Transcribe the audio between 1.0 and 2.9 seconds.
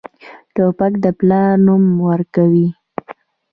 د پلار نوم ورکوي.